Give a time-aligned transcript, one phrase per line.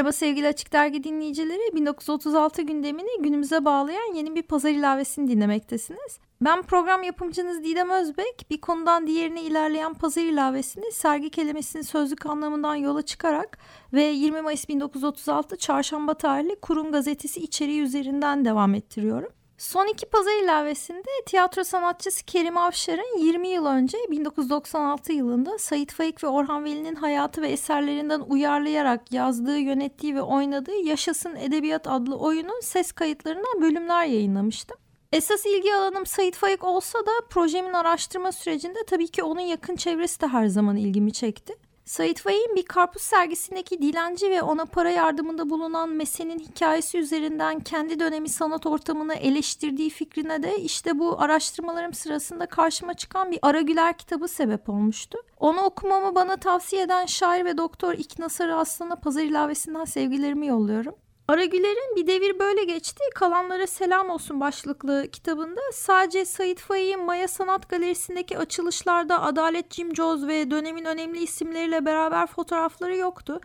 [0.00, 1.74] Merhaba sevgili Açık Dergi dinleyicileri.
[1.74, 6.18] 1936 gündemini günümüze bağlayan yeni bir pazar ilavesini dinlemektesiniz.
[6.40, 8.46] Ben program yapımcınız Didem Özbek.
[8.50, 13.58] Bir konudan diğerine ilerleyen pazar ilavesini sergi kelimesinin sözlük anlamından yola çıkarak
[13.92, 19.32] ve 20 Mayıs 1936 Çarşamba tarihli Kurum Gazetesi içeriği üzerinden devam ettiriyorum.
[19.60, 26.24] Son iki pazar ilavesinde tiyatro sanatçısı Kerim Avşar'ın 20 yıl önce 1996 yılında Sait Faik
[26.24, 32.60] ve Orhan Veli'nin hayatı ve eserlerinden uyarlayarak yazdığı, yönettiği ve oynadığı Yaşasın Edebiyat adlı oyunun
[32.60, 34.78] ses kayıtlarından bölümler yayınlamıştım.
[35.12, 40.20] Esas ilgi alanım Sait Faik olsa da projemin araştırma sürecinde tabii ki onun yakın çevresi
[40.20, 41.54] de her zaman ilgimi çekti.
[41.84, 48.00] Sait Faik'in bir karpuz sergisindeki dilenci ve ona para yardımında bulunan Mesen'in hikayesi üzerinden kendi
[48.00, 53.98] dönemi sanat ortamını eleştirdiği fikrine de işte bu araştırmalarım sırasında karşıma çıkan bir Ara Güler
[53.98, 55.18] kitabı sebep olmuştu.
[55.36, 60.94] Onu okumamı bana tavsiye eden şair ve doktor İkna Sarı Aslan'a pazar ilavesinden sevgilerimi yolluyorum.
[61.30, 67.68] Aragüler'in Bir Devir Böyle Geçti Kalanlara Selam Olsun başlıklı kitabında sadece Sait Faik'in Maya Sanat
[67.68, 73.40] Galerisi'ndeki açılışlarda Adalet Cimcoz ve dönemin önemli isimleriyle beraber fotoğrafları yoktu.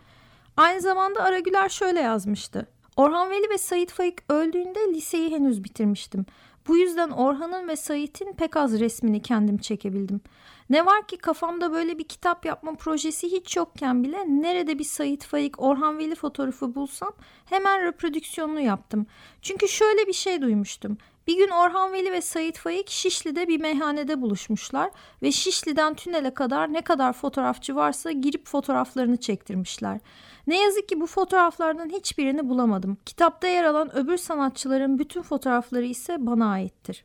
[0.58, 2.68] Aynı zamanda Aragüler şöyle yazmıştı.
[2.98, 6.26] Orhan Veli ve Sait Faik öldüğünde liseyi henüz bitirmiştim.
[6.68, 10.22] Bu yüzden Orhan'ın ve Sait'in pek az resmini kendim çekebildim.
[10.70, 15.26] Ne var ki kafamda böyle bir kitap yapma projesi hiç yokken bile nerede bir Sait
[15.26, 17.14] Faik, Orhan Veli fotoğrafı bulsam
[17.46, 19.08] hemen reprodüksiyonunu yaptım.
[19.42, 20.98] Çünkü şöyle bir şey duymuştum.
[21.28, 24.92] Bir gün Orhan Veli ve Sait Faik Şişli'de bir meyhanede buluşmuşlar
[25.22, 30.00] ve Şişli'den tünele kadar ne kadar fotoğrafçı varsa girip fotoğraflarını çektirmişler.
[30.48, 32.98] Ne yazık ki bu fotoğraflardan hiçbirini bulamadım.
[33.06, 37.04] Kitapta yer alan öbür sanatçıların bütün fotoğrafları ise bana aittir.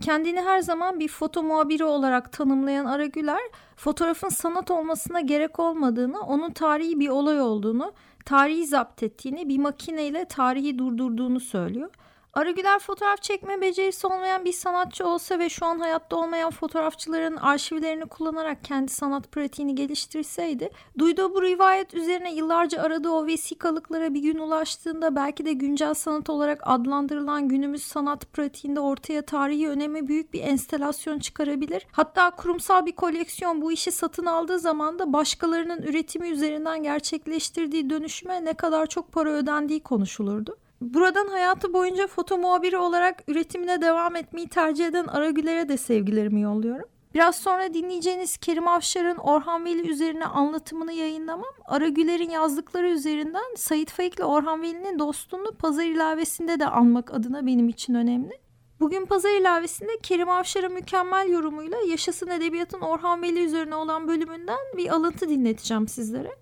[0.00, 3.40] Kendini her zaman bir foto muhabiri olarak tanımlayan Aragüler,
[3.76, 7.92] fotoğrafın sanat olmasına gerek olmadığını, onun tarihi bir olay olduğunu,
[8.24, 11.90] tarihi zapt ettiğini, bir makineyle tarihi durdurduğunu söylüyor.
[12.34, 18.06] Aragüler fotoğraf çekme becerisi olmayan bir sanatçı olsa ve şu an hayatta olmayan fotoğrafçıların arşivlerini
[18.06, 24.38] kullanarak kendi sanat pratiğini geliştirseydi, duyduğu bu rivayet üzerine yıllarca aradığı o vesikalıklara bir gün
[24.38, 30.42] ulaştığında belki de güncel sanat olarak adlandırılan günümüz sanat pratiğinde ortaya tarihi önemi büyük bir
[30.42, 31.86] enstelasyon çıkarabilir.
[31.92, 38.44] Hatta kurumsal bir koleksiyon bu işi satın aldığı zaman da başkalarının üretimi üzerinden gerçekleştirdiği dönüşüme
[38.44, 40.56] ne kadar çok para ödendiği konuşulurdu.
[40.80, 46.88] Buradan hayatı boyunca foto muhabiri olarak üretimine devam etmeyi tercih eden Aragüler'e de sevgilerimi yolluyorum.
[47.14, 54.14] Biraz sonra dinleyeceğiniz Kerim Afşar'ın Orhan Veli üzerine anlatımını yayınlamam, Aragüler'in yazdıkları üzerinden Sait Faik
[54.14, 58.40] ile Orhan Veli'nin dostluğunu pazar ilavesinde de anmak adına benim için önemli.
[58.80, 64.88] Bugün pazar ilavesinde Kerim Avşar'ın mükemmel yorumuyla Yaşasın Edebiyat'ın Orhan Veli üzerine olan bölümünden bir
[64.88, 66.36] alıntı dinleteceğim sizlere.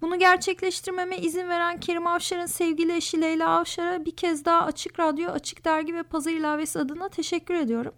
[0.00, 5.30] Bunu gerçekleştirmeme izin veren Kerim Avşar'ın sevgili eşi Leyla Avşar'a bir kez daha Açık Radyo,
[5.30, 7.94] Açık Dergi ve Pazar İlavesi adına teşekkür ediyorum.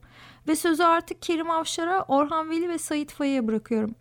[0.48, 3.94] Ve sözü artık Kerim Avşar'a, Orhan Veli ve Sait Faik'e bırakıyorum.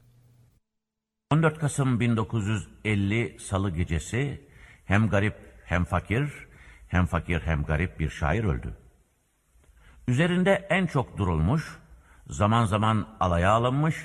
[1.32, 4.48] 14 Kasım 1950 Salı gecesi
[4.86, 5.36] hem garip
[5.66, 6.48] hem fakir,
[6.88, 8.78] hem fakir hem garip bir şair öldü.
[10.08, 11.80] Üzerinde en çok durulmuş,
[12.30, 13.96] zaman zaman alaya alınmış,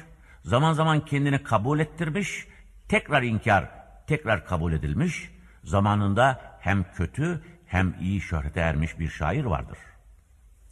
[0.43, 2.47] zaman zaman kendini kabul ettirmiş,
[2.89, 5.31] tekrar inkar tekrar kabul edilmiş,
[5.65, 9.79] zamanında hem kötü hem iyi şöhrete ermiş bir şair vardır.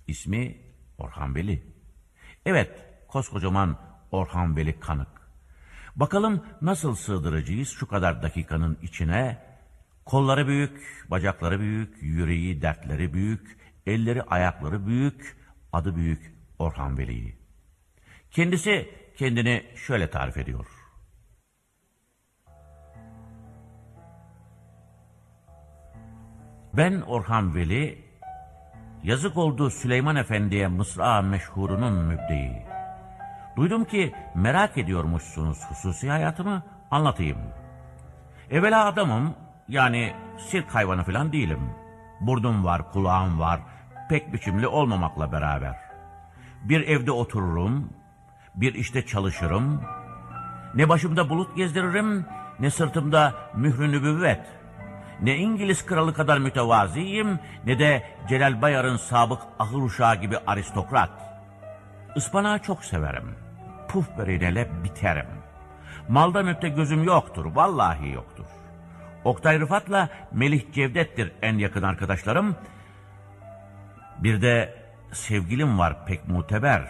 [0.06, 0.56] İsmi
[0.98, 1.62] Orhan Veli.
[2.46, 3.78] Evet, koskocaman
[4.10, 5.08] Orhan Veli kanık.
[5.96, 9.38] Bakalım nasıl sığdıracağız şu kadar dakikanın içine?
[10.04, 15.36] Kolları büyük, bacakları büyük, yüreği, dertleri büyük, elleri, ayakları büyük,
[15.72, 17.36] adı büyük Orhan Veli'yi.
[18.30, 20.81] Kendisi kendini şöyle tarif ediyor.
[26.76, 28.04] Ben Orhan Veli,
[29.02, 32.62] yazık oldu Süleyman Efendi'ye Mısra meşhurunun mübdeyi.
[33.56, 37.38] Duydum ki merak ediyormuşsunuz hususi hayatımı anlatayım.
[38.50, 39.34] Evvela adamım
[39.68, 41.70] yani sirk hayvanı falan değilim.
[42.20, 43.60] Burdum var, kulağım var,
[44.08, 45.76] pek biçimli olmamakla beraber.
[46.64, 47.92] Bir evde otururum,
[48.54, 49.82] bir işte çalışırım,
[50.74, 52.26] ne başımda bulut gezdiririm,
[52.60, 54.61] ne sırtımda mührü nübüvvet.''
[55.22, 61.10] Ne İngiliz kralı kadar mütevaziyim ne de Celal Bayar'ın sabık ahır uşağı gibi aristokrat.
[62.16, 63.34] Ispanağı çok severim.
[63.88, 65.26] Puf böreğine biterim.
[66.08, 68.44] Maldan öte gözüm yoktur, vallahi yoktur.
[69.24, 72.56] Oktay Rıfat'la Melih Cevdet'tir en yakın arkadaşlarım.
[74.18, 74.74] Bir de
[75.12, 76.88] sevgilim var pek muteber.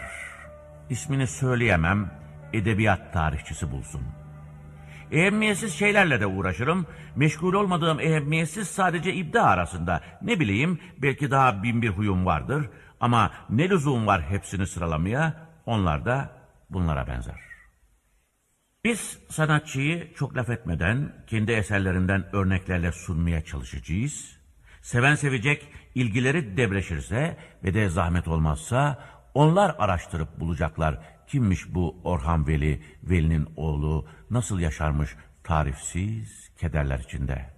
[0.90, 2.10] İsmini söyleyemem,
[2.52, 4.21] edebiyat tarihçisi bulsun.
[5.12, 6.86] Ehemmiyetsiz şeylerle de uğraşırım.
[7.16, 10.00] Meşgul olmadığım ehemmiyetsiz sadece ibda arasında.
[10.22, 12.68] Ne bileyim belki daha bin bir huyum vardır.
[13.00, 15.48] Ama ne lüzum var hepsini sıralamaya?
[15.66, 16.30] Onlar da
[16.70, 17.40] bunlara benzer.
[18.84, 24.38] Biz sanatçıyı çok laf etmeden kendi eserlerinden örneklerle sunmaya çalışacağız.
[24.82, 28.98] Seven sevecek ilgileri debreşirse ve de zahmet olmazsa
[29.34, 37.50] onlar araştırıp bulacaklar kimmiş bu Orhan Veli, Veli'nin oğlu, nasıl yaşarmış tarifsiz kederler içinde.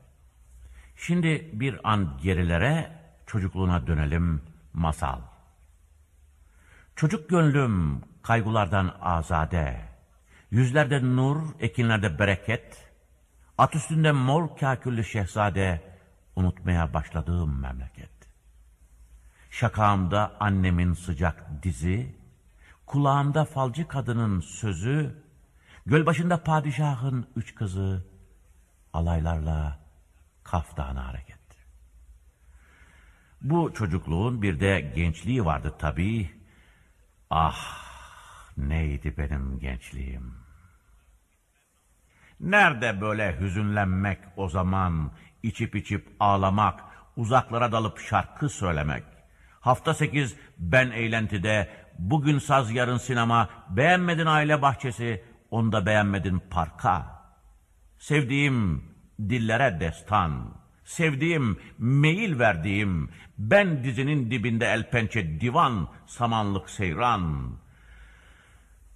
[0.97, 2.93] Şimdi bir an gerilere
[3.27, 4.43] çocukluğuna dönelim
[4.73, 5.21] masal.
[6.97, 9.81] Çocuk gönlüm kaygılardan azade,
[10.51, 12.91] yüzlerde nur, ekinlerde bereket,
[13.59, 15.83] at üstünde mor kaküllü şehzade,
[16.37, 18.11] unutmaya başladığım memleket.
[19.51, 22.17] Şakağımda annemin sıcak dizi,
[22.87, 25.24] kulağımda falcı kadının sözü,
[25.87, 28.07] gölbaşında padişahın üç kızı,
[28.93, 29.79] alaylarla
[30.45, 31.39] Kaf Dağı'na hareket.
[33.43, 36.31] Bu çocukluğun bir de gençliği vardı tabii.
[37.31, 37.85] Ah
[38.57, 40.35] neydi benim gençliğim.
[42.41, 46.81] Nerede böyle hüzünlenmek o zaman, içip içip ağlamak,
[47.17, 49.05] uzaklara dalıp şarkı söylemek.
[49.61, 57.25] Hafta sekiz ben eğlentide, bugün saz yarın sinema, beğenmedin aile bahçesi, onu da beğenmedin parka.
[57.99, 58.85] Sevdiğim
[59.19, 60.55] dillere destan,
[60.85, 67.57] sevdiğim meyil verdiğim, ben dizinin dibinde el pençe divan, samanlık seyran.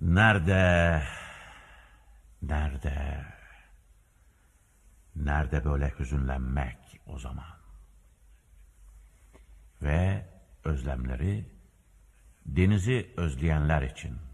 [0.01, 1.03] Nerede,
[2.43, 3.25] nerede,
[5.17, 7.59] nerede böyle hüzünlenmek o zaman?
[9.83, 10.27] Ve
[10.65, 11.45] özlemleri
[12.47, 14.28] denizi özleyenler için.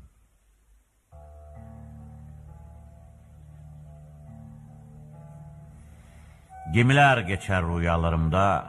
[6.72, 8.64] Gemiler geçer rüyalarımda,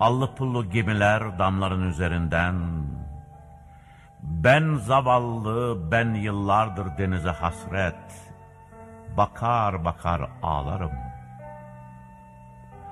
[0.00, 2.54] allı pullu gemiler damların üzerinden.
[4.22, 8.32] Ben zavallı, ben yıllardır denize hasret,
[9.16, 10.92] bakar bakar ağlarım.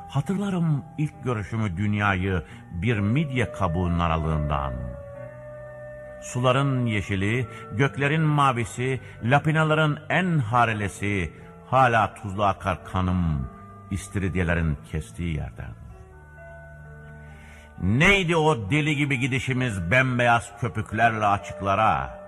[0.09, 4.73] Hatırlarım ilk görüşümü dünyayı bir midye kabuğunun aralığından.
[6.23, 11.33] Suların yeşili, göklerin mavisi, lapinaların en harelesi,
[11.67, 13.51] hala tuzlu akar kanım,
[13.91, 15.71] istiridyelerin kestiği yerden.
[17.83, 22.21] Neydi o deli gibi gidişimiz bembeyaz köpüklerle açıklara?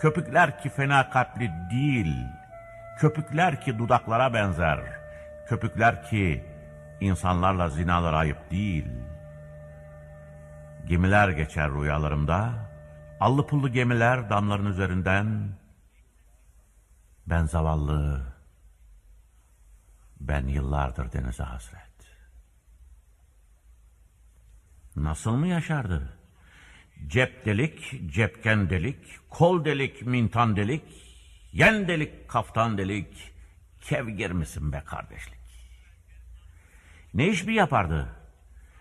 [0.00, 2.16] Köpükler ki fena kalpli değil,
[2.98, 4.80] köpükler ki dudaklara benzer,
[5.48, 6.44] köpükler ki
[7.00, 8.86] insanlarla zinalar ayıp değil.
[10.86, 12.50] Gemiler geçer rüyalarımda,
[13.20, 15.48] allı pullu gemiler damların üzerinden.
[17.26, 18.20] Ben zavallı,
[20.20, 21.90] ben yıllardır denize hasret.
[24.96, 26.18] Nasıl mı yaşardı?
[27.06, 28.98] Cep delik, cepken delik,
[29.28, 30.84] kol delik, mintan delik,
[31.52, 33.32] yen delik, kaftan delik,
[33.80, 35.40] kevgir misin be kardeşlik?
[37.14, 38.16] Ne iş bir yapardı?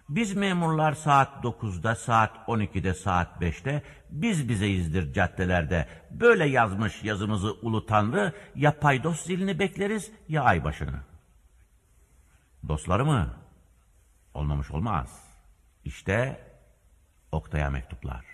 [0.09, 5.87] Biz memurlar saat 9'da, saat 12'de, saat 5'te biz bizeyizdir caddelerde.
[6.11, 11.08] Böyle yazmış yazımızı ulu tanrı ya paydos zilini bekleriz ya aybaşını.
[12.67, 13.33] Dostları mı?
[14.33, 15.23] Olmamış olmaz.
[15.85, 16.43] İşte
[17.31, 18.25] Oktay'a mektuplar.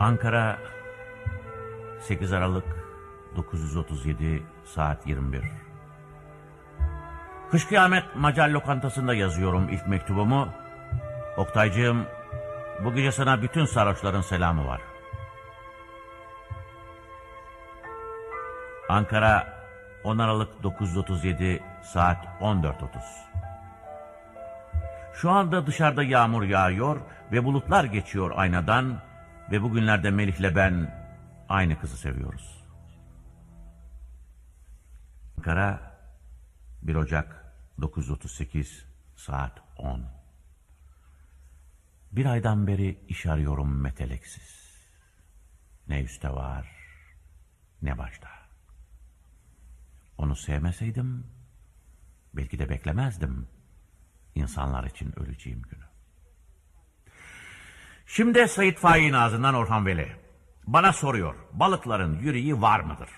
[0.00, 0.58] Ankara
[2.00, 2.64] 8 Aralık
[3.36, 5.42] 937 saat 21
[7.50, 10.48] Kış Kıyamet Macal Lokantası'nda yazıyorum ilk mektubumu.
[11.36, 12.06] Oktaycığım
[12.84, 14.80] bu gece sana bütün sarhoşların selamı var.
[18.88, 19.58] Ankara
[20.04, 22.74] 10 Aralık 937 saat 14.30
[25.14, 27.00] Şu anda dışarıda yağmur yağıyor
[27.32, 29.00] ve bulutlar geçiyor aynadan
[29.50, 30.94] ve bugünlerde Melih'le ben
[31.48, 32.64] aynı kızı seviyoruz.
[35.38, 35.80] Ankara
[36.82, 40.17] 1 Ocak 938 saat 10
[42.12, 44.68] Bir aydan beri iş arıyorum meteleksiz.
[45.88, 46.70] Ne üstte var,
[47.82, 48.28] ne başta.
[50.18, 51.26] Onu sevmeseydim,
[52.34, 53.48] belki de beklemezdim
[54.34, 55.84] insanlar için öleceğim günü.
[58.06, 60.16] Şimdi Sayit Faik'in ağzından Orhan Veli.
[60.66, 63.08] Bana soruyor, balıkların yüreği var mıdır?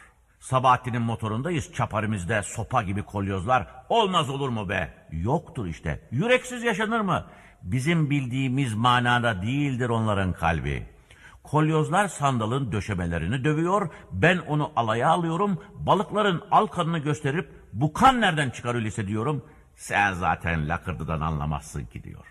[0.41, 3.67] Sabahattin'in motorundayız, çaparimizde sopa gibi kolyozlar.
[3.89, 5.07] Olmaz olur mu be?
[5.11, 6.09] Yoktur işte.
[6.11, 7.27] Yüreksiz yaşanır mı?
[7.63, 10.87] Bizim bildiğimiz manada değildir onların kalbi.
[11.43, 18.51] Kolyozlar sandalın döşemelerini dövüyor, ben onu alaya alıyorum, balıkların al kanını gösterip bu kan nereden
[18.51, 19.45] çıkar öyleyse diyorum.
[19.77, 22.30] Sen zaten lakırdıdan anlamazsın ki diyor.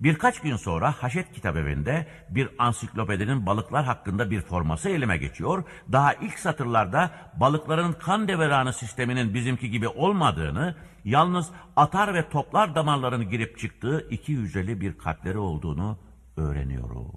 [0.00, 5.64] Birkaç gün sonra Haşet Kitabevinde bir ansiklopedinin balıklar hakkında bir forması elime geçiyor.
[5.92, 7.10] Daha ilk satırlarda
[7.40, 14.32] balıkların kan deveranı sisteminin bizimki gibi olmadığını, yalnız atar ve toplar damarların girip çıktığı iki
[14.36, 15.98] hücreli bir kalpleri olduğunu
[16.36, 17.12] öğreniyorum.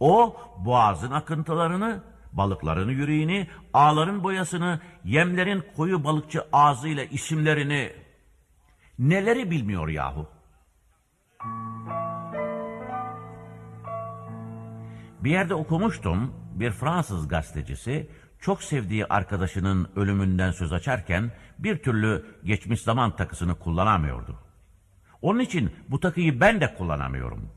[0.00, 7.92] O boğazın akıntılarını, balıkların yüreğini, ağların boyasını, yemlerin koyu balıkçı ağzıyla isimlerini
[8.98, 10.28] neleri bilmiyor yahu?
[15.24, 18.10] Bir yerde okumuştum, bir Fransız gazetecisi
[18.40, 24.38] çok sevdiği arkadaşının ölümünden söz açarken bir türlü geçmiş zaman takısını kullanamıyordu.
[25.22, 27.52] Onun için bu takıyı ben de kullanamıyorum.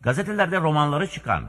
[0.00, 1.44] Gazetelerde romanları çıkan,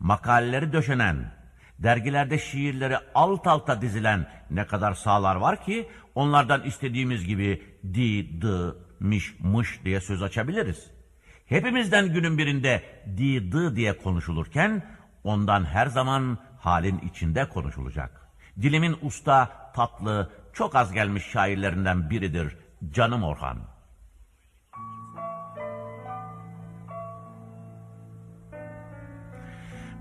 [0.00, 1.32] makaleleri döşenen,
[1.78, 7.62] dergilerde şiirleri alt alta dizilen ne kadar sağlar var ki onlardan istediğimiz gibi
[7.94, 10.95] di, dı, miş, mış diye söz açabiliriz.
[11.46, 12.82] Hepimizden günün birinde
[13.16, 14.82] di, diye konuşulurken
[15.24, 18.28] ondan her zaman halin içinde konuşulacak.
[18.62, 22.56] Dilimin usta, tatlı, çok az gelmiş şairlerinden biridir
[22.90, 23.58] canım Orhan.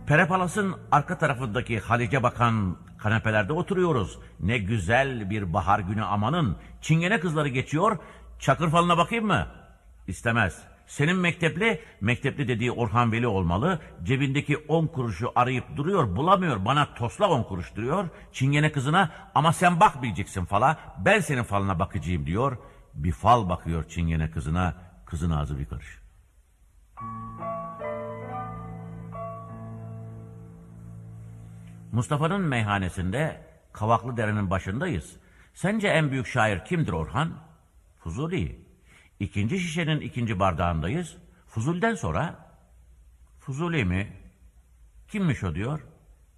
[0.08, 4.20] Perepalas'ın arka tarafındaki Halice bakan kanepelerde oturuyoruz.
[4.40, 6.58] Ne güzel bir bahar günü amanın.
[6.82, 7.98] Çingene kızları geçiyor.
[8.40, 9.48] Çakır falına bakayım mı?
[10.08, 10.75] İstemez.
[10.88, 13.80] Senin mektepli, mektepli dediği Orhan Veli olmalı.
[14.04, 16.65] Cebindeki on kuruşu arayıp duruyor, bulamıyor.
[16.65, 18.10] Bana tosla on kuruş duruyor.
[18.32, 20.77] Çingene kızına ama sen bakmayacaksın fala.
[21.06, 22.58] Ben senin falına bakacağım diyor.
[22.94, 24.74] Bir fal bakıyor çingene kızına.
[25.06, 26.00] Kızın ağzı bir karış.
[31.92, 33.42] Mustafa'nın meyhanesinde
[33.74, 35.18] Kavaklı Dere'nin başındayız.
[35.54, 37.34] Sence en büyük şair kimdir Orhan?
[37.98, 38.64] Fuzuli.
[39.19, 41.17] İkinci şişenin ikinci bardağındayız.
[41.48, 42.50] Fuzul'den sonra
[43.39, 44.13] Fuzuli mi?
[45.07, 45.79] Kimmiş o diyor?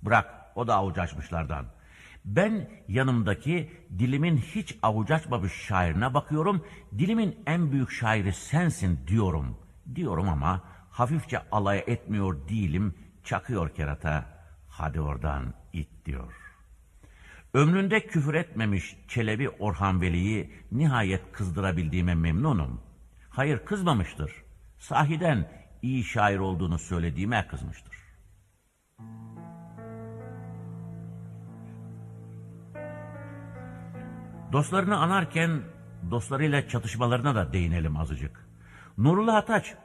[0.01, 1.65] Bırak o da avuç açmışlardan.
[2.25, 6.65] Ben yanımdaki dilimin hiç avuç açmamış şairine bakıyorum.
[6.97, 9.57] Dilimin en büyük şairi sensin diyorum.
[9.95, 12.95] Diyorum ama hafifçe alay etmiyor değilim.
[13.23, 14.25] Çakıyor kerata.
[14.69, 16.46] Hadi oradan it diyor.
[17.53, 22.81] Ömründe küfür etmemiş Çelebi Orhan Veli'yi nihayet kızdırabildiğime memnunum.
[23.29, 24.31] Hayır kızmamıştır.
[24.77, 25.51] Sahiden
[25.81, 27.97] iyi şair olduğunu söylediğime kızmıştır.
[34.51, 35.61] Dostlarını anarken
[36.11, 38.47] dostlarıyla çatışmalarına da değinelim azıcık.
[38.97, 39.75] Nurullah Ataç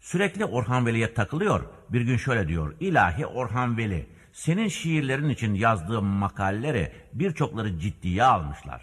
[0.00, 1.64] sürekli Orhan Veli'ye takılıyor.
[1.88, 2.74] Bir gün şöyle diyor.
[2.80, 8.82] İlahi Orhan Veli senin şiirlerin için yazdığım makaleleri birçokları ciddiye almışlar.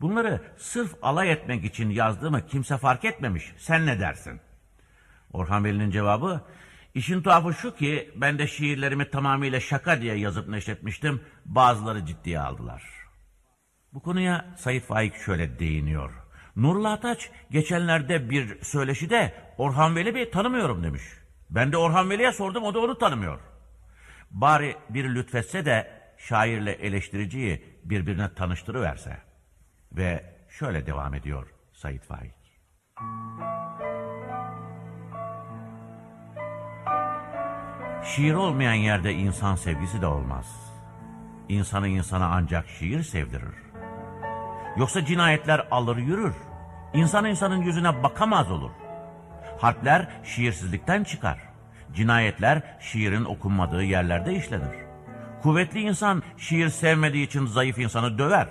[0.00, 3.52] Bunları sırf alay etmek için yazdığımı kimse fark etmemiş.
[3.58, 4.40] Sen ne dersin?
[5.32, 6.40] Orhan Veli'nin cevabı,
[6.94, 11.20] işin tuhafı şu ki ben de şiirlerimi tamamıyla şaka diye yazıp neşretmiştim.
[11.44, 12.82] Bazıları ciddiye aldılar.
[13.94, 16.12] Bu konuya Sayit Faik şöyle değiniyor.
[16.56, 21.02] Nurullah Ataç geçenlerde bir söyleşide Orhan Veli Bey tanımıyorum demiş.
[21.50, 23.51] Ben de Orhan Veli'ye sordum o da onu tanımıyor.
[24.32, 29.16] Bari bir lütfetse de şairle eleştiriciyi birbirine tanıştırıverse.
[29.92, 32.34] Ve şöyle devam ediyor Said Faik.
[38.04, 40.72] Şiir olmayan yerde insan sevgisi de olmaz.
[41.48, 43.54] İnsanı insana ancak şiir sevdirir.
[44.76, 46.34] Yoksa cinayetler alır yürür.
[46.94, 48.70] İnsan insanın yüzüne bakamaz olur.
[49.60, 51.51] Harpler şiirsizlikten çıkar.
[51.94, 54.76] Cinayetler şiirin okunmadığı yerlerde işlenir.
[55.42, 58.48] Kuvvetli insan şiir sevmediği için zayıf insanı döver.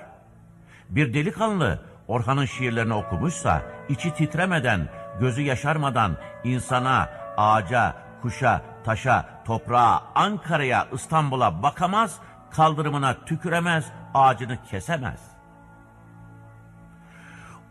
[0.89, 10.87] Bir delikanlı Orhan'ın şiirlerini okumuşsa içi titremeden, gözü yaşarmadan insana, ağaca, kuşa, taşa, toprağa, Ankara'ya,
[10.93, 12.19] İstanbul'a bakamaz,
[12.51, 15.19] kaldırımına tüküremez, ağacını kesemez.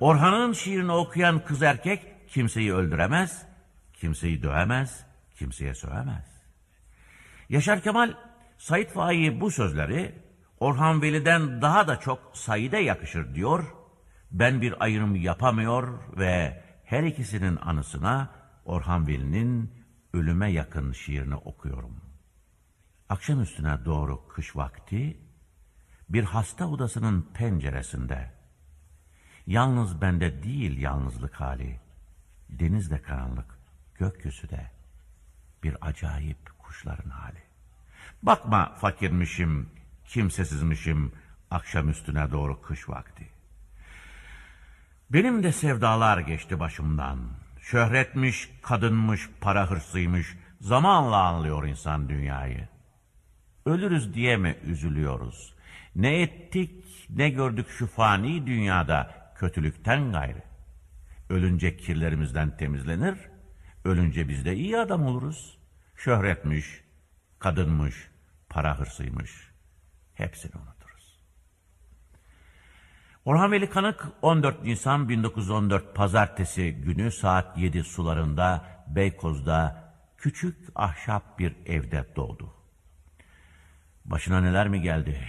[0.00, 3.42] Orhan'ın şiirini okuyan kız erkek kimseyi öldüremez,
[3.92, 5.06] kimseyi dövemez,
[5.40, 6.42] kimseye sövemez.
[7.48, 8.14] Yaşar Kemal,
[8.58, 10.14] Said Faik'i bu sözleri
[10.58, 13.64] Orhan Veli'den daha da çok Said'e yakışır diyor.
[14.30, 18.30] Ben bir ayrım yapamıyor ve her ikisinin anısına
[18.64, 19.72] Orhan Veli'nin
[20.12, 22.00] ölüme yakın şiirini okuyorum.
[23.08, 25.20] Akşam üstüne doğru kış vakti
[26.08, 28.32] bir hasta odasının penceresinde
[29.46, 31.80] yalnız bende değil yalnızlık hali
[32.48, 33.58] deniz de karanlık
[33.94, 34.79] gökyüzü de
[35.62, 37.42] bir acayip kuşların hali.
[38.22, 39.68] Bakma fakirmişim,
[40.04, 41.12] kimsesizmişim
[41.50, 43.28] akşam üstüne doğru kış vakti.
[45.10, 47.18] Benim de sevdalar geçti başımdan.
[47.60, 50.36] Şöhretmiş, kadınmış, para hırsıymış.
[50.60, 52.68] Zamanla anlıyor insan dünyayı.
[53.66, 55.54] Ölürüz diye mi üzülüyoruz?
[55.96, 60.42] Ne ettik, ne gördük şu fani dünyada kötülükten gayrı.
[61.28, 63.18] Ölünce kirlerimizden temizlenir,
[63.84, 65.58] ölünce biz de iyi adam oluruz.
[65.96, 66.84] Şöhretmiş,
[67.38, 68.10] kadınmış,
[68.48, 69.50] para hırsıymış.
[70.14, 71.20] Hepsini unuturuz.
[73.24, 81.56] Orhan Veli Kanık 14 Nisan 1914 Pazartesi günü saat 7 sularında Beykoz'da küçük ahşap bir
[81.66, 82.54] evde doğdu.
[84.04, 85.20] Başına neler mi geldi?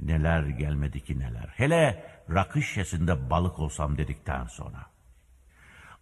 [0.00, 1.48] Neler gelmedi ki neler.
[1.56, 4.89] Hele rakı şişesinde balık olsam dedikten sonra.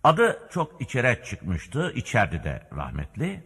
[0.05, 3.45] Adı çok içere çıkmıştı, içerdi de rahmetli.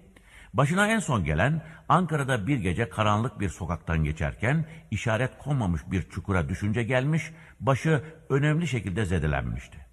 [0.54, 6.48] Başına en son gelen Ankara'da bir gece karanlık bir sokaktan geçerken işaret konmamış bir çukura
[6.48, 9.86] düşünce gelmiş, başı önemli şekilde zedelenmişti.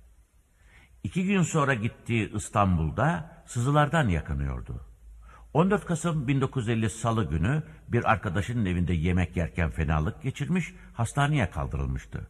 [1.04, 4.86] İki gün sonra gittiği İstanbul'da sızılardan yakınıyordu.
[5.54, 12.28] 14 Kasım 1950 Salı günü bir arkadaşının evinde yemek yerken fenalık geçirmiş, hastaneye kaldırılmıştı.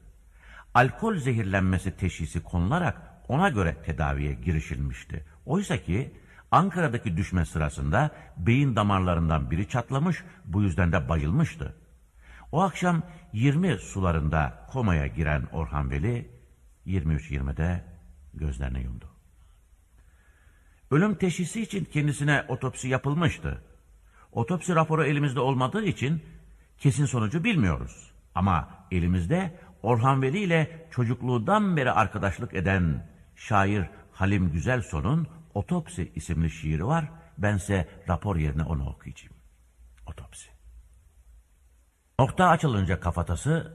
[0.74, 5.26] Alkol zehirlenmesi teşhisi konularak ona göre tedaviye girişilmişti.
[5.46, 6.14] Oysa ki
[6.52, 11.76] Ankara'daki düşme sırasında beyin damarlarından biri çatlamış, bu yüzden de bayılmıştı.
[12.52, 16.32] O akşam 20 sularında komaya giren Orhan Veli
[16.88, 17.84] 23.20'de
[18.34, 19.06] gözlerini yumdu.
[20.92, 23.64] Ölüm teşhisi için kendisine otopsi yapılmıştı.
[24.32, 26.24] Otopsi raporu elimizde olmadığı için
[26.78, 28.12] kesin sonucu bilmiyoruz.
[28.36, 36.86] Ama elimizde Orhan Veli ile çocukluğundan beri arkadaşlık eden şair Halim Güzelson'un Otopsi isimli şiiri
[36.86, 37.06] var.
[37.38, 39.36] Bense rapor yerine onu okuyacağım.
[40.06, 40.50] Otopsi.
[42.20, 43.74] Nokta açılınca kafatası,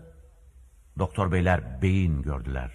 [0.98, 2.72] doktor beyler beyin gördüler.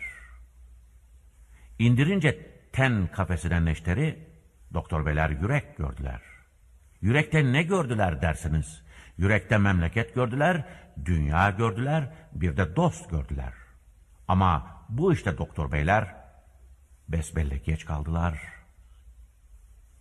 [1.80, 4.28] İndirince ten kafesine neşteri,
[4.74, 6.22] doktor beyler yürek gördüler.
[7.02, 8.84] Yürekte ne gördüler dersiniz?
[9.18, 10.66] Yürekte memleket gördüler,
[11.06, 13.54] dünya gördüler, bir de dost gördüler.
[14.28, 16.19] Ama bu işte doktor beyler
[17.10, 18.40] besbelle geç kaldılar.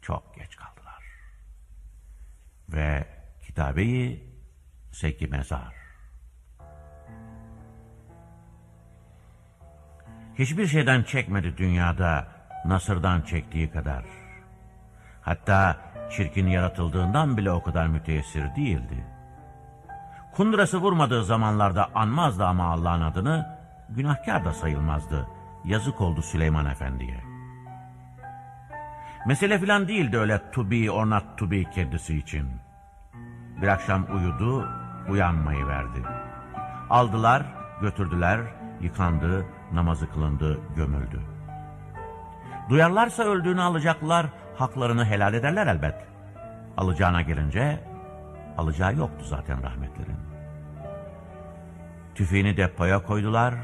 [0.02, 1.04] Çok geç kaldılar.
[2.68, 3.06] Ve
[3.46, 4.34] kitabeyi
[4.92, 5.74] seki mezar.
[10.34, 12.28] Hiçbir şeyden çekmedi dünyada
[12.64, 14.04] Nasır'dan çektiği kadar.
[15.22, 15.76] Hatta
[16.10, 19.06] çirkin yaratıldığından bile o kadar müteessir değildi.
[20.34, 25.37] Kundurası vurmadığı zamanlarda anmazdı ama Allah'ın adını, günahkar da sayılmazdı.
[25.64, 27.20] Yazık oldu Süleyman Efendi'ye.
[29.26, 32.48] Mesele filan değildi öyle to be or not to be kendisi için.
[33.62, 34.68] Bir akşam uyudu,
[35.08, 36.02] uyanmayı verdi.
[36.90, 37.42] Aldılar,
[37.80, 38.40] götürdüler,
[38.80, 41.20] yıkandı, namazı kılındı, gömüldü.
[42.68, 45.94] Duyarlarsa öldüğünü alacaklar, haklarını helal ederler elbet.
[46.76, 47.80] Alacağına gelince,
[48.58, 50.18] alacağı yoktu zaten rahmetlerin.
[52.14, 53.54] Tüfeğini depoya koydular,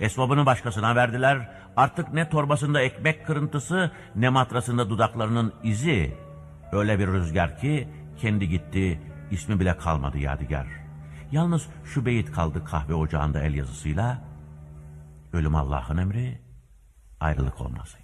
[0.00, 6.14] esbabını başkasına verdiler, artık ne torbasında ekmek kırıntısı, ne matrasında dudaklarının izi.
[6.72, 10.66] Öyle bir rüzgar ki, kendi gitti, ismi bile kalmadı yadigar.
[11.32, 14.22] Yalnız şu beyit kaldı kahve ocağında el yazısıyla,
[15.32, 16.38] ölüm Allah'ın emri,
[17.20, 17.99] ayrılık olmasın.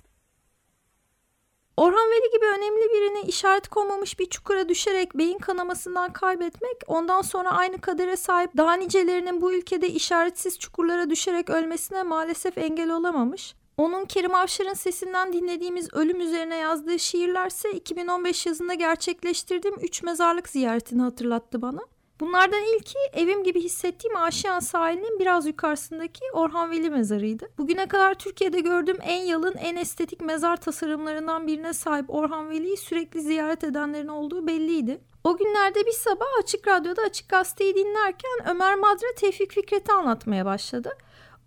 [1.76, 7.50] Orhan Veli gibi önemli birine işaret konmamış bir çukura düşerek beyin kanamasından kaybetmek, ondan sonra
[7.50, 13.54] aynı kadere sahip daha nicelerinin bu ülkede işaretsiz çukurlara düşerek ölmesine maalesef engel olamamış.
[13.76, 21.02] Onun Kerim Avşar'ın sesinden dinlediğimiz ölüm üzerine yazdığı şiirlerse 2015 yazında gerçekleştirdiğim 3 mezarlık ziyaretini
[21.02, 21.80] hatırlattı bana.
[22.20, 27.48] Bunlardan ilki evim gibi hissettiğim Aşiyan sahilinin biraz yukarısındaki Orhan Veli mezarıydı.
[27.58, 33.20] Bugüne kadar Türkiye'de gördüğüm en yalın, en estetik mezar tasarımlarından birine sahip Orhan Veli'yi sürekli
[33.20, 35.00] ziyaret edenlerin olduğu belliydi.
[35.24, 40.90] O günlerde bir sabah Açık Radyo'da Açık Gazete'yi dinlerken Ömer Madre Tevfik Fikret'i anlatmaya başladı.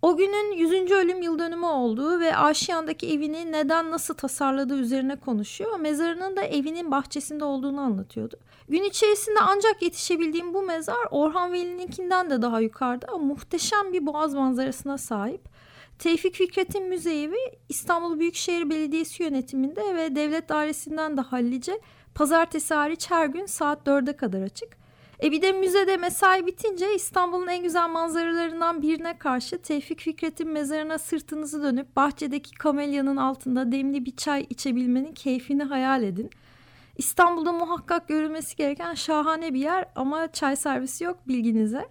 [0.02, 0.90] O günün 100.
[0.90, 5.78] ölüm yıl dönümü olduğu ve Aşiyan'daki evini neden nasıl tasarladığı üzerine konuşuyor.
[5.78, 8.36] Mezarının da evinin bahçesinde olduğunu anlatıyordu.
[8.70, 14.98] Gün içerisinde ancak yetişebildiğim bu mezar Orhan Veli'ninkinden de daha yukarıda muhteşem bir boğaz manzarasına
[14.98, 15.40] sahip.
[15.98, 17.30] Tevfik Fikret'in müzeyi
[17.68, 21.80] İstanbul Büyükşehir Belediyesi yönetiminde ve devlet dairesinden de hallice
[22.14, 24.76] pazartesi hariç her gün saat 4'e kadar açık.
[25.22, 30.98] E bir de müzede mesai bitince İstanbul'un en güzel manzaralarından birine karşı Tevfik Fikret'in mezarına
[30.98, 36.30] sırtınızı dönüp bahçedeki kamelyanın altında demli bir çay içebilmenin keyfini hayal edin.
[36.96, 41.88] İstanbul'da muhakkak görülmesi gereken şahane bir yer ama çay servisi yok bilginize.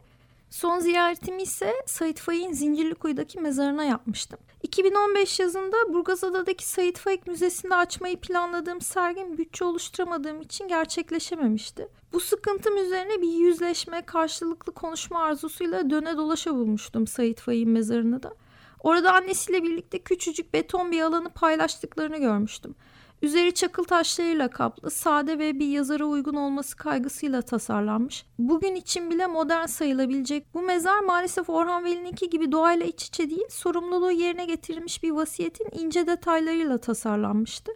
[0.49, 4.39] Son ziyaretimi ise Sait Faik'in Zincirlikuyu'daki mezarına yapmıştım.
[4.63, 11.87] 2015 yazında Burgazada'daki Sait Faik Müzesi'nde açmayı planladığım sergim bütçe oluşturamadığım için gerçekleşememişti.
[12.13, 18.33] Bu sıkıntım üzerine bir yüzleşme, karşılıklı konuşma arzusuyla döne dolaşa bulmuştum Sait Faik'in mezarını da.
[18.79, 22.75] Orada annesiyle birlikte küçücük beton bir alanı paylaştıklarını görmüştüm.
[23.21, 28.25] Üzeri çakıl taşlarıyla kaplı, sade ve bir yazara uygun olması kaygısıyla tasarlanmış.
[28.39, 33.49] Bugün için bile modern sayılabilecek bu mezar maalesef Orhan Veli'ninki gibi doğayla iç içe değil,
[33.49, 37.71] sorumluluğu yerine getirilmiş bir vasiyetin ince detaylarıyla tasarlanmıştı.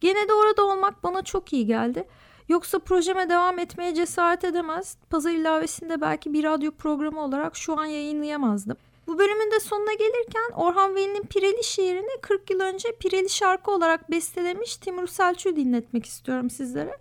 [0.00, 2.08] Gene de orada olmak bana çok iyi geldi.
[2.48, 7.84] Yoksa projeme devam etmeye cesaret edemez, pazar ilavesinde belki bir radyo programı olarak şu an
[7.84, 8.76] yayınlayamazdım.
[9.06, 14.10] Bu bölümün de sonuna gelirken Orhan Veli'nin Pireli şiirini 40 yıl önce Pireli şarkı olarak
[14.10, 16.98] bestelemiş Timur Selçuk'u dinletmek istiyorum sizlere.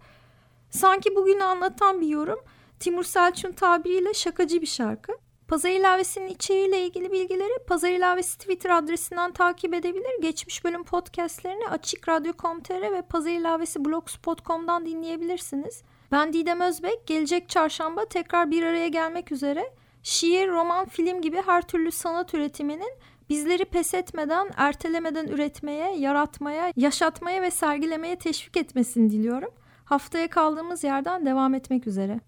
[0.69, 2.39] Sanki bugünü anlatan bir yorum.
[2.79, 5.13] Timur Selçuk'un tabiriyle şakacı bir şarkı.
[5.47, 10.21] Pazar ilavesinin içeriğiyle ilgili bilgileri Pazar ilavesi Twitter adresinden takip edebilir.
[10.21, 15.83] Geçmiş bölüm podcastlerini Açık Radyo.com.tr ve Pazar ilavesi blogspot.com'dan dinleyebilirsiniz.
[16.11, 17.07] Ben Didem Özbek.
[17.07, 19.73] Gelecek çarşamba tekrar bir araya gelmek üzere.
[20.03, 22.93] Şiir, roman, film gibi her türlü sanat üretiminin
[23.29, 29.49] bizleri pes etmeden, ertelemeden üretmeye, yaratmaya, yaşatmaya ve sergilemeye teşvik etmesini diliyorum.
[29.85, 32.19] Haftaya kaldığımız yerden devam etmek üzere.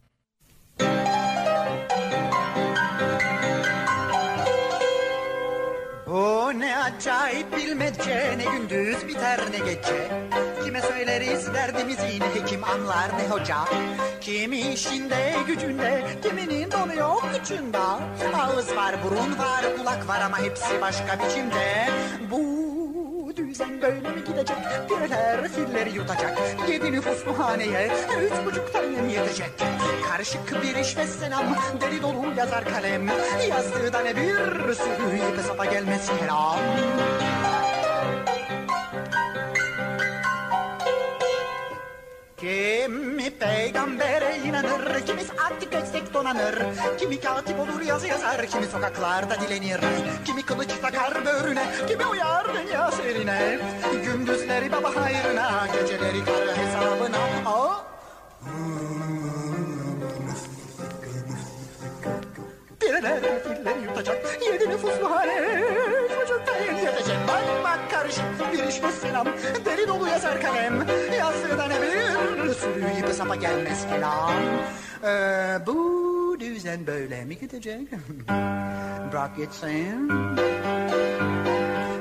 [6.13, 10.25] O ne acayip bilmece ne gündüz biter ne gece
[10.63, 13.57] Kime söyleriz derdimizi ne hekim anlar ne hoca
[14.21, 17.77] Kimi işinde gücünde kiminin donu yok gücünde
[18.37, 21.89] Ağız var burun var kulak var ama hepsi başka biçimde
[22.31, 22.43] Bu
[23.35, 24.57] düzen böyle mi gidecek?
[24.89, 26.39] Pireler filleri yutacak.
[26.69, 27.91] Yedi nüfuslu haneye
[28.25, 29.51] üç buçuk tanem yetecek.
[30.09, 33.07] Karışık bir iş ve selam deli dolu yazar kalem.
[33.49, 36.59] Yazdığı da ne bir sürü ipe sapa gelmez kelam.
[42.37, 46.55] Kimi peygambere inanır, kimi artık etsek donanır.
[46.99, 49.79] Kimi katip olur yazı yazar, kimi sokaklarda dilenir.
[50.25, 53.59] Kimi kılıç takar böğrüne, kimi uyar dünya serine.
[54.05, 57.17] Gündüzleri baba hayrına, geceleri kar hesabına.
[57.45, 57.83] Aa!
[63.63, 65.61] Filleri yutacak, yedi nüfuslu hane.
[66.19, 69.27] Çocukta yetecek, bak bak karışık bir iş ve selam.
[69.65, 70.87] Deri dolu yazar kalem,
[71.19, 74.31] yazdığı da ne bir sürü ipi sapa gelmez kelam.
[75.03, 77.91] Ee, bu düzen böyle mi gidecek?
[79.11, 80.09] Bırak gitsin.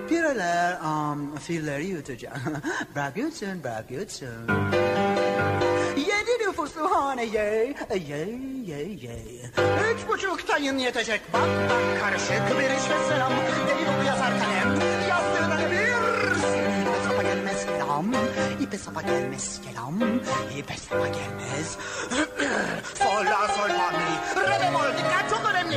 [0.08, 2.36] Pireler um, filleri yutacak.
[2.94, 4.28] bırak gitsin, bırak gitsin.
[6.62, 7.74] Yedi nüfuslu haneye,
[8.08, 8.18] ye
[8.66, 9.16] ye ye.
[9.94, 11.20] Üç buçuk tayın yetecek.
[11.32, 13.32] Bak bak karışık bir iş ve selam.
[13.32, 14.80] Deli dolu yazar kalem.
[15.08, 15.92] Yazdığına bir
[16.82, 18.12] ipe sapa gelmez kelam.
[18.60, 20.00] İpe sapa gelmez kelam.
[20.58, 21.78] İpe sapa gelmez.
[22.98, 24.12] sol la sol la mi.
[24.36, 25.76] Re bemol dikkat çok önemli.